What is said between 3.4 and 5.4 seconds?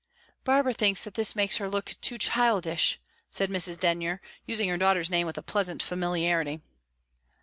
Mrs. Denyer, using her daughter's name with